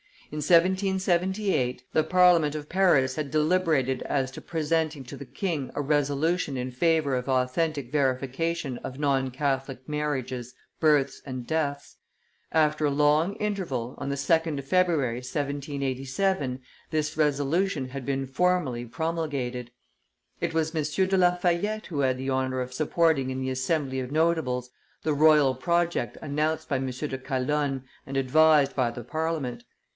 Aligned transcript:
In 0.31 0.37
1778, 0.37 1.83
the 1.91 2.03
parliament 2.05 2.55
of 2.55 2.69
Paris 2.69 3.15
had 3.15 3.29
deliberated 3.29 4.01
as 4.03 4.31
to 4.31 4.41
presenting 4.41 5.03
to 5.03 5.17
the 5.17 5.25
king 5.25 5.69
a 5.75 5.81
resolution 5.81 6.55
in 6.57 6.71
favor 6.71 7.13
of 7.15 7.27
authentic 7.27 7.91
verification 7.91 8.77
of 8.79 8.97
non 8.97 9.29
Catholic 9.29 9.87
marriages, 9.87 10.55
births, 10.79 11.21
and 11.25 11.45
deaths; 11.45 11.97
after 12.51 12.85
a 12.85 12.89
long 12.89 13.35
interval, 13.35 13.93
on, 13.99 14.07
the 14.09 14.15
2d 14.15 14.57
of 14.57 14.65
February, 14.65 15.17
1787, 15.17 16.61
this 16.91 17.15
resolution 17.17 17.89
had 17.89 18.05
been 18.05 18.25
formally, 18.25 18.85
promulgated. 18.85 19.69
It 20.39 20.53
was 20.53 20.73
M. 20.73 20.81
de 21.07 21.17
Lafayette 21.17 21.87
who 21.87 21.99
had 21.99 22.17
the 22.17 22.29
honor 22.29 22.61
of 22.61 22.73
supporting 22.73 23.29
in 23.31 23.41
the 23.41 23.51
assembly 23.51 23.99
of 23.99 24.11
notables 24.11 24.71
the 25.03 25.13
royal 25.13 25.53
project 25.53 26.17
announced 26.23 26.69
by 26.69 26.77
M. 26.77 26.87
de 26.89 27.17
Calonne 27.19 27.83
and 28.07 28.15
advised 28.17 28.75
by 28.75 28.89
the 28.89 29.03
Parliament. 29.03 29.65